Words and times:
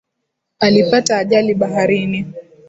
Alipata 0.59 1.17
ajali 1.17 1.53
baharini. 1.53 2.33